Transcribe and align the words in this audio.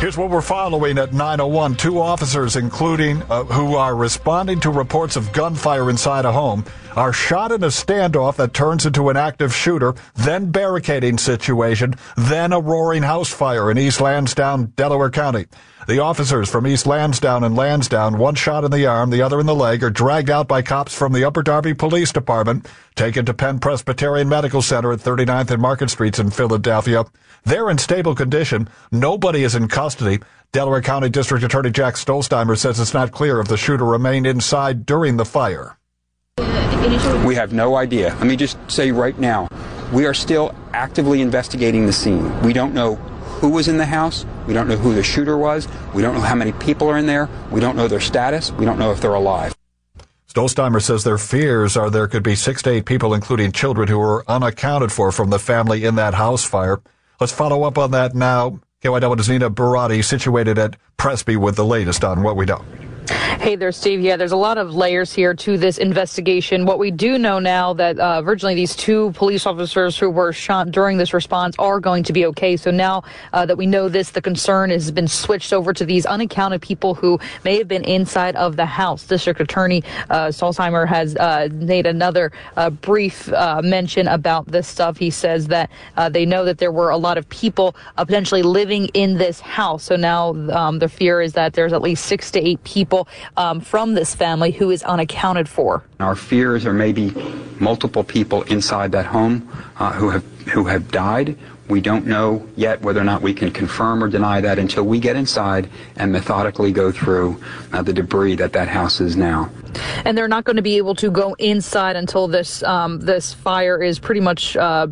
Here's 0.00 0.16
what 0.16 0.30
we're 0.30 0.40
following 0.40 0.96
at 0.96 1.12
901. 1.12 1.74
Two 1.74 2.00
officers, 2.00 2.56
including 2.56 3.22
uh, 3.28 3.44
who 3.44 3.76
are 3.76 3.94
responding 3.94 4.58
to 4.60 4.70
reports 4.70 5.14
of 5.14 5.30
gunfire 5.34 5.90
inside 5.90 6.24
a 6.24 6.32
home, 6.32 6.64
are 6.96 7.12
shot 7.12 7.52
in 7.52 7.62
a 7.62 7.66
standoff 7.66 8.36
that 8.36 8.54
turns 8.54 8.86
into 8.86 9.10
an 9.10 9.18
active 9.18 9.54
shooter, 9.54 9.94
then 10.14 10.50
barricading 10.50 11.18
situation, 11.18 11.94
then 12.16 12.54
a 12.54 12.58
roaring 12.58 13.02
house 13.02 13.28
fire 13.28 13.70
in 13.70 13.76
East 13.76 14.00
Lansdowne, 14.00 14.72
Delaware 14.74 15.10
County. 15.10 15.44
The 15.86 15.98
officers 15.98 16.48
from 16.48 16.66
East 16.66 16.86
Lansdowne 16.86 17.44
and 17.44 17.54
Lansdowne, 17.54 18.16
one 18.16 18.36
shot 18.36 18.64
in 18.64 18.70
the 18.70 18.86
arm, 18.86 19.10
the 19.10 19.22
other 19.22 19.38
in 19.38 19.46
the 19.46 19.54
leg, 19.54 19.84
are 19.84 19.90
dragged 19.90 20.30
out 20.30 20.48
by 20.48 20.62
cops 20.62 20.94
from 20.94 21.12
the 21.12 21.24
Upper 21.24 21.42
Darby 21.42 21.74
Police 21.74 22.12
Department, 22.12 22.66
taken 22.94 23.26
to 23.26 23.34
Penn 23.34 23.58
Presbyterian 23.58 24.28
Medical 24.28 24.62
Center 24.62 24.92
at 24.92 25.00
39th 25.00 25.50
and 25.50 25.60
Market 25.60 25.90
Streets 25.90 26.18
in 26.18 26.30
Philadelphia. 26.30 27.04
They're 27.44 27.70
in 27.70 27.78
stable 27.78 28.14
condition. 28.14 28.68
Nobody 28.92 29.42
is 29.42 29.54
in 29.54 29.68
custody. 29.68 29.89
Delaware 30.52 30.82
County 30.82 31.08
District 31.08 31.44
Attorney 31.44 31.70
Jack 31.70 31.94
Stollsteimer 31.94 32.58
says 32.58 32.80
it's 32.80 32.92
not 32.92 33.12
clear 33.12 33.40
if 33.40 33.48
the 33.48 33.56
shooter 33.56 33.84
remained 33.84 34.26
inside 34.26 34.84
during 34.84 35.16
the 35.16 35.24
fire. 35.24 35.78
We 37.24 37.34
have 37.36 37.52
no 37.52 37.76
idea. 37.76 38.08
Let 38.16 38.26
me 38.26 38.36
just 38.36 38.58
say 38.68 38.90
right 38.90 39.16
now, 39.18 39.48
we 39.92 40.06
are 40.06 40.14
still 40.14 40.54
actively 40.72 41.20
investigating 41.20 41.86
the 41.86 41.92
scene. 41.92 42.40
We 42.42 42.52
don't 42.52 42.74
know 42.74 42.96
who 43.40 43.48
was 43.48 43.68
in 43.68 43.76
the 43.76 43.86
house. 43.86 44.26
We 44.46 44.54
don't 44.54 44.66
know 44.66 44.76
who 44.76 44.94
the 44.94 45.02
shooter 45.02 45.38
was. 45.38 45.68
We 45.94 46.02
don't 46.02 46.14
know 46.14 46.20
how 46.20 46.34
many 46.34 46.52
people 46.52 46.88
are 46.88 46.98
in 46.98 47.06
there. 47.06 47.28
We 47.50 47.60
don't 47.60 47.76
know 47.76 47.86
their 47.86 48.00
status. 48.00 48.50
We 48.52 48.64
don't 48.64 48.78
know 48.78 48.90
if 48.90 49.00
they're 49.00 49.14
alive. 49.14 49.54
Stollsteimer 50.28 50.82
says 50.82 51.04
their 51.04 51.18
fears 51.18 51.76
are 51.76 51.90
there 51.90 52.06
could 52.06 52.22
be 52.22 52.34
six 52.34 52.62
to 52.62 52.70
eight 52.70 52.86
people, 52.86 53.14
including 53.14 53.52
children, 53.52 53.88
who 53.88 53.98
were 53.98 54.24
unaccounted 54.28 54.92
for 54.92 55.10
from 55.10 55.30
the 55.30 55.38
family 55.38 55.84
in 55.84 55.96
that 55.96 56.14
house 56.14 56.44
fire. 56.44 56.80
Let's 57.20 57.32
follow 57.32 57.64
up 57.64 57.78
on 57.78 57.90
that 57.92 58.14
now. 58.14 58.60
KYW 58.82 59.20
Zena 59.20 59.50
Barati, 59.50 60.02
situated 60.02 60.58
at 60.58 60.74
Presby, 60.96 61.36
with 61.36 61.54
the 61.54 61.64
latest 61.66 62.02
on 62.02 62.22
what 62.22 62.34
we 62.34 62.46
know. 62.46 62.64
Hey 63.40 63.56
there, 63.56 63.72
Steve. 63.72 64.02
Yeah, 64.02 64.18
there's 64.18 64.32
a 64.32 64.36
lot 64.36 64.58
of 64.58 64.74
layers 64.74 65.14
here 65.14 65.32
to 65.32 65.56
this 65.56 65.78
investigation. 65.78 66.66
What 66.66 66.78
we 66.78 66.90
do 66.90 67.16
know 67.16 67.38
now 67.38 67.72
that 67.72 67.98
uh, 67.98 68.20
originally 68.22 68.54
these 68.54 68.76
two 68.76 69.12
police 69.12 69.46
officers 69.46 69.98
who 69.98 70.10
were 70.10 70.30
shot 70.30 70.70
during 70.70 70.98
this 70.98 71.14
response 71.14 71.56
are 71.58 71.80
going 71.80 72.02
to 72.02 72.12
be 72.12 72.26
okay. 72.26 72.58
So 72.58 72.70
now 72.70 73.02
uh, 73.32 73.46
that 73.46 73.56
we 73.56 73.64
know 73.64 73.88
this, 73.88 74.10
the 74.10 74.20
concern 74.20 74.68
has 74.68 74.90
been 74.90 75.08
switched 75.08 75.54
over 75.54 75.72
to 75.72 75.86
these 75.86 76.04
unaccounted 76.04 76.60
people 76.60 76.94
who 76.94 77.18
may 77.42 77.56
have 77.56 77.66
been 77.66 77.82
inside 77.84 78.36
of 78.36 78.56
the 78.56 78.66
house. 78.66 79.06
District 79.06 79.40
Attorney 79.40 79.82
uh, 80.10 80.30
has 80.30 81.16
uh, 81.16 81.48
made 81.50 81.86
another 81.86 82.32
uh, 82.58 82.68
brief 82.68 83.32
uh, 83.32 83.62
mention 83.64 84.06
about 84.06 84.48
this 84.48 84.68
stuff. 84.68 84.98
He 84.98 85.08
says 85.08 85.46
that 85.46 85.70
uh, 85.96 86.10
they 86.10 86.26
know 86.26 86.44
that 86.44 86.58
there 86.58 86.72
were 86.72 86.90
a 86.90 86.98
lot 86.98 87.16
of 87.16 87.26
people 87.30 87.74
potentially 87.96 88.42
living 88.42 88.88
in 88.92 89.16
this 89.16 89.40
house. 89.40 89.84
So 89.84 89.96
now 89.96 90.34
um, 90.52 90.78
the 90.78 90.90
fear 90.90 91.22
is 91.22 91.32
that 91.32 91.54
there's 91.54 91.72
at 91.72 91.80
least 91.80 92.04
six 92.04 92.30
to 92.32 92.46
eight 92.46 92.62
people 92.64 93.08
um, 93.36 93.60
from 93.60 93.94
this 93.94 94.14
family 94.14 94.50
who 94.50 94.70
is 94.70 94.82
unaccounted 94.82 95.48
for. 95.48 95.84
Our 95.98 96.16
fears 96.16 96.66
are 96.66 96.72
maybe 96.72 97.10
multiple 97.58 98.04
people 98.04 98.42
inside 98.44 98.92
that 98.92 99.06
home 99.06 99.48
uh, 99.78 99.92
who 99.92 100.10
have 100.10 100.24
who 100.48 100.64
have 100.64 100.90
died. 100.90 101.36
We 101.70 101.80
don't 101.80 102.06
know 102.06 102.46
yet 102.56 102.82
whether 102.82 103.00
or 103.00 103.04
not 103.04 103.22
we 103.22 103.32
can 103.32 103.52
confirm 103.52 104.02
or 104.02 104.08
deny 104.08 104.40
that 104.40 104.58
until 104.58 104.82
we 104.82 104.98
get 104.98 105.14
inside 105.14 105.70
and 105.96 106.10
methodically 106.10 106.72
go 106.72 106.90
through 106.90 107.40
uh, 107.72 107.82
the 107.82 107.92
debris 107.92 108.34
that 108.36 108.52
that 108.54 108.68
house 108.68 109.00
is 109.00 109.16
now 109.16 109.50
and 110.04 110.16
they're 110.16 110.28
not 110.28 110.44
going 110.44 110.56
to 110.56 110.62
be 110.62 110.76
able 110.76 110.94
to 110.96 111.10
go 111.10 111.34
inside 111.38 111.96
until 111.96 112.28
this 112.28 112.62
um, 112.62 113.00
this 113.00 113.32
fire 113.32 113.82
is 113.82 113.98
pretty 113.98 114.20
much 114.20 114.56
uh, 114.56 114.86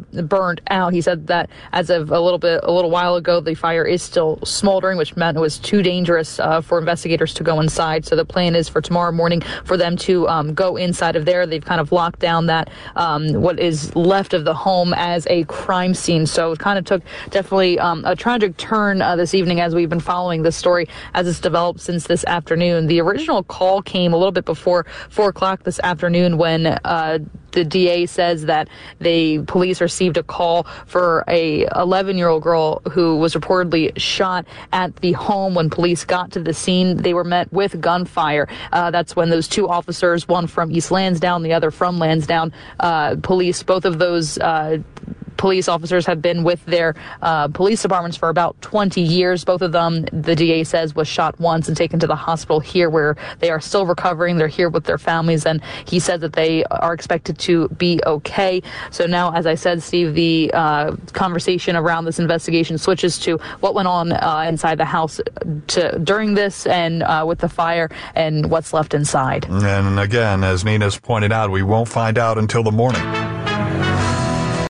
out. 0.71 0.93
He 0.93 1.01
said 1.01 1.27
that 1.29 1.51
as 1.73 1.91
of 1.91 2.11
a 2.11 2.21
little 2.21 2.39
bit 2.39 2.61
a 2.63 2.71
little 2.71 2.91
while 2.91 3.17
ago, 3.17 3.41
the 3.41 3.55
fire 3.55 3.85
is 3.85 4.03
still 4.03 4.39
smoldering, 4.45 4.99
which 4.99 5.17
meant 5.17 5.37
it 5.37 5.41
was 5.41 5.59
too 5.59 5.83
dangerous 5.83 6.39
uh, 6.41 6.61
for 6.61 6.79
investigators 6.79 7.35
to 7.35 7.45
go 7.45 7.61
inside. 7.61 8.05
So 8.05 8.17
the 8.17 8.25
plan 8.25 8.55
is 8.55 8.69
for 8.69 8.81
tomorrow 8.81 9.13
morning 9.13 9.43
for 9.65 9.77
them 9.77 9.97
to 9.99 10.29
um, 10.29 10.55
go 10.55 10.77
inside 10.77 11.17
of 11.17 11.25
there. 11.25 11.47
They've 11.47 11.65
kind 11.65 11.81
of 11.81 11.93
locked 11.93 12.21
down 12.21 12.47
that 12.47 12.71
um, 12.97 13.33
what 13.35 13.59
is 13.59 13.95
left 13.97 14.35
of 14.35 14.45
the 14.45 14.55
home 14.55 14.95
as 14.95 15.27
a 15.29 15.45
crime 15.45 15.95
scene. 15.95 16.27
So 16.27 16.55
kind 16.69 16.79
of 16.79 16.85
took 16.85 17.03
definitely 17.31 17.79
um, 17.79 18.05
a 18.05 18.15
tragic 18.15 18.55
turn 18.59 19.01
uh, 19.01 19.17
this 19.17 19.33
evening 19.33 19.59
as 19.59 19.75
we've 19.75 19.89
been 19.89 20.01
following 20.01 20.43
this 20.43 20.55
story 20.55 20.87
as 21.15 21.27
it's 21.27 21.41
developed 21.41 21.81
since 21.81 22.07
this 22.07 22.27
afternoon. 22.27 22.89
The 22.89 23.01
original 23.01 23.43
call 23.43 23.81
came 23.81 24.13
a 24.13 24.19
little 24.19 24.33
bit 24.33 24.45
before 24.45 24.85
four 25.09 25.31
o'clock 25.31 25.63
this 25.63 25.81
afternoon 25.83 26.37
when 26.37 26.67
uh, 26.67 27.21
the 27.53 27.65
DA 27.65 28.05
says 28.05 28.45
that 28.45 28.69
the 29.01 29.39
police 29.47 29.81
received 29.81 30.19
a 30.19 30.23
call 30.23 30.65
for 30.85 31.25
a 31.27 31.67
11 31.75 32.19
year 32.19 32.29
old 32.29 32.43
girl 32.43 32.83
who 32.93 33.17
was 33.17 33.35
reportedly 33.35 33.99
shot 33.99 34.45
at 34.75 34.95
the 34.97 35.13
home. 35.13 35.55
When 35.55 35.71
police 35.71 36.05
got 36.05 36.33
to 36.33 36.41
the 36.41 36.53
scene, 36.53 36.99
they 36.99 37.15
were 37.15 37.25
met 37.25 37.51
with 37.51 37.81
gunfire. 37.81 38.47
Uh, 38.73 38.91
that's 38.91 39.17
when 39.17 39.31
those 39.31 39.49
two 39.49 39.67
officers, 39.69 40.29
one 40.29 40.47
from 40.47 40.71
East 40.71 40.91
Lansdowne, 40.91 41.43
the 41.43 41.55
other 41.55 41.71
from 41.71 41.99
Lansdowne, 41.99 42.53
uh, 42.81 43.17
police, 43.23 43.63
both 43.63 43.87
of 43.87 43.99
those 43.99 44.37
uh, 44.39 44.79
police 45.39 45.69
officers 45.69 46.05
have 46.05 46.21
been 46.21 46.45
with 46.45 46.63
their 46.67 46.95
uh, 47.23 47.49
police 47.49 47.81
departments 47.81 48.17
for 48.17 48.29
about 48.29 48.61
20 48.61 49.01
years. 49.01 49.45
Both 49.45 49.63
of 49.63 49.73
them, 49.73 50.05
the 50.13 50.37
DA 50.37 50.65
says, 50.65 50.95
was 50.95 51.09
shot 51.09 51.41
once 51.41 51.69
and 51.69 51.77
taken 51.77 51.99
to 52.01 52.07
the 52.07 52.17
hospital 52.17 52.61
here 52.61 52.91
where 52.91 53.17
they 53.39 53.51
are 53.51 53.61
still 53.61 53.87
recovering. 53.87 54.37
They're 54.37 54.49
here 54.49 54.69
with 54.69 54.85
their 54.85 54.99
families, 54.99 55.47
and 55.47 55.63
he 55.87 55.99
said 55.99 56.21
that 56.21 56.35
they 56.35 56.65
are 56.65 56.93
expected 56.93 57.39
to 57.41 57.69
be 57.69 58.01
okay. 58.05 58.61
So 58.91 59.07
now, 59.07 59.33
as 59.33 59.47
I 59.47 59.55
said, 59.55 59.83
Steve, 59.83 60.15
the 60.15 60.51
uh, 60.53 60.97
conversation 61.13 61.77
around 61.77 62.05
this 62.05 62.19
investigation 62.19 62.77
switches 62.77 63.19
to 63.21 63.39
what 63.61 63.75
went 63.75 63.89
on 63.89 64.13
uh, 64.13 64.45
inside 64.49 64.79
the 64.79 64.85
house 64.85 65.21
to, 65.69 65.99
during 66.01 66.35
this 66.35 66.67
and 66.67 67.03
uh, 67.05 67.25
with 67.27 67.39
the 67.39 67.49
fire 67.49 67.89
and 68.15 68.51
what's 68.51 68.73
left 68.73 68.93
inside. 68.93 69.47
And 69.49 70.01
again, 70.01 70.43
as 70.43 70.65
Nina's 70.65 70.99
pointed 70.99 71.33
out, 71.33 71.51
we 71.51 71.63
won't 71.63 71.89
find 71.89 72.19
out 72.19 72.39
until 72.39 72.65
the 72.65 72.73
morning. 72.73 73.03